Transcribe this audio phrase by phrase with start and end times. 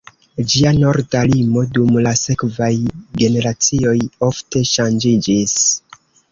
[0.51, 2.71] Ĝia norda limo dum la sekvaj
[3.23, 3.95] generacioj
[4.33, 5.59] ofte ŝanĝiĝis.